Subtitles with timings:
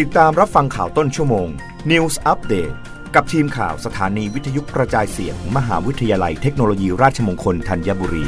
[0.00, 1.48] ติดตามรับฟังข่าวต้นชั่วโมง
[1.90, 2.74] News Update
[3.14, 8.24] กับทีมข่าวสถานีวิทยุกระจายเสียงมมหาวิทยาลัยเทคโนโลยีราชมงคลธัญบุรี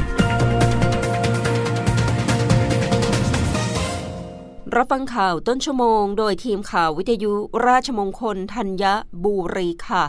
[4.75, 7.33] รับฟังข่าวต้นชั่วโมง โดยทีมข่าววิทยุ
[7.67, 8.83] ราชมงคลธัญ
[9.23, 10.05] บุรีค่ะ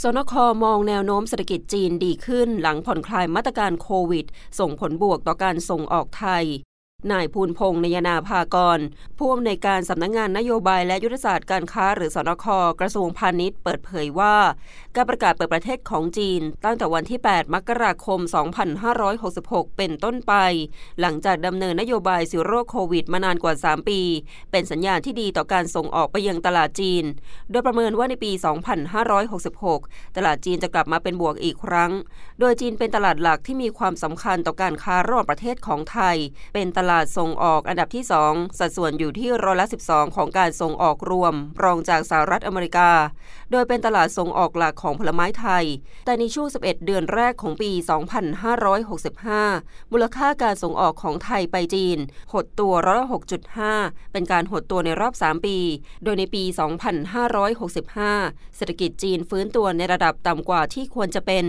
[0.00, 0.34] สนค
[0.64, 4.26] มองแนวโน้มเศรษฐกิจจีนดีขึ้นหลังผ่อนคลายมาตรการโควิด
[4.58, 6.46] ส่งผลบวกต่อการส่งออกไทย
[7.12, 8.78] นายภูลพงษ์นยนาภากร
[9.18, 12.46] ผู้อำนวยการสำนักงงานนโยบายและยุทธศาสตร์การค้าหรือสนค
[12.80, 14.36] กระทรวงพาณิชย์เปิดเผยว่า
[14.96, 18.20] การประกาศเปิดประเทศของจีน ตั้งแต่วันที่ 8 มกราคม
[18.98, 20.34] 2566 เป็นต้นไป
[21.00, 24.00] หลังจากดำเนินนโยบายสิโรคโควิดมานานกว่า 3 ปี
[24.50, 27.04] เป็นสัญญาณที่ดีต่อการส่งออกไปยังตลาดจีน
[27.50, 28.32] โดยประเมินว่าในปี
[29.44, 31.92] 2566 ตลาดจีนจะกลับมาเป็นบวกอีกครั้ง
[32.40, 36.16] โดยจีนเป็นตลาดหลักที่มีความสำคัญต่อการค้าระหว่างประเทศของไทย
[36.54, 42.90] เป็นตลาดลาดส่งออกอันดับที่ 2 สัดส่วนอยู่ที่ร้อยละ 12 ของการส่งออกรวม รองจากสหรัฐอเมริกา
[43.50, 45.64] โดยเป็นตลาดส่งออกหลักของผลไม้ไทย
[46.06, 47.70] แต่ในช่วง 11 เดือนแรกของปี
[49.02, 51.98] 2565 มูลค่าการส่งออกของไทยไปจีน
[52.32, 53.08] หดตัวร้อยละ
[53.58, 55.58] 6.5 เป็นการหดตัวในรอบ 3 ปี
[56.04, 56.42] โดยในปี
[57.30, 61.44] 2565 เศรษฐกิจจีนฟื้นตัวในระดับต่ำกว่าที่ควรจะเป็น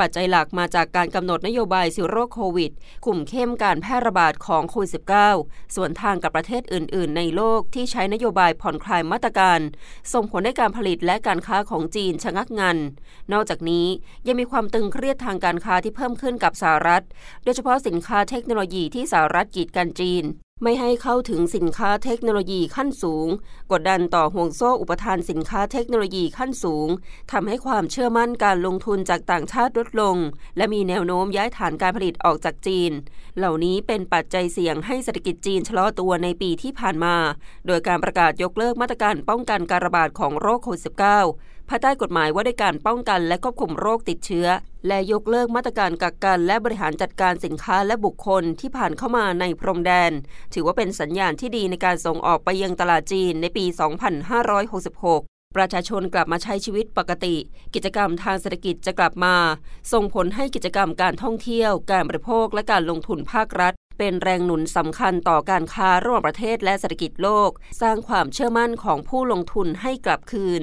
[0.00, 2.70] ปัจจัยหลักมาจากการกำหนดนโยบาย Zero Covid
[3.04, 9.60] คุมเข้มการแพร่ระบาดของโควิด -19 ส่วนทางกับประเทศอื่น ๆ ในโลกที่ใช้นโยบายผ่อนคลายมาตรการ
[10.12, 12.78] ส่งผลให้การผลิตและการค้าของจีนชะงักงัน
[13.32, 13.86] นอกจากนี้
[14.26, 17.04] ยังมีความตึงเครียดทางการค้าที่เพิ่มขึ้นกับสหรัฐ
[17.44, 20.24] โดยเฉพาะสินค้าเทคโนโลยีที่สหรัฐกีดกันจีน
[20.62, 23.28] ไม่ให้เข้าถึงสินค้าเทคโนโลยีขั้นสูง
[23.72, 26.88] กดดันต่อห่วงโซ่อุปทานสินค้าเทคโนโลยีขั้นสูง
[27.32, 30.16] ทำให้ความเชื่อมั่นการลงทุนจากต่างชาติลดลง
[30.56, 32.92] และมีแนวโน้มย้ายฐานการผลิตออกจากจีน
[33.38, 37.16] เหล่านี้เป็นปัจจัยเสี่ยงให้เศรษฐกิจจีนชะลอตัวในปีที่ผ่านมา
[37.66, 44.46] โดยการประกาศยกเลิกมาตรการป้องกันการระบาดของโรคโควิด -19 ภายใต้กฎหมายว่าด้วยการป้องกันและควบคุมโรคติดเชื้อ
[44.86, 50.12] และยกเลิกมาตรการกักกันและบริหารจัดการสินค้าและบุคคลที่ผ่านเข้ามาในพรมแดน
[50.54, 53.64] ถือว่าเป็นสัญญาณที่ดีในการส่งออกไปยังตลาดจีนในปี
[54.60, 57.36] 2566ประชาชนกลับมาใช้ชีวิตปกติ
[57.74, 59.36] กิจกรรมทางเศรษฐกิจจะกลับมา
[59.92, 67.50] ส่งผลให้กิจกรรมการท่องเที่ยว การบริโภคและการลงทุนภาครัฐ เป็นแรงหนุนสำคัญต่อการค้าระหว่างประเทศและเศรษฐกิจโลก
[67.82, 70.62] สร้างความเชื่อมั่นของผู้ลงทุนให้กลับคืน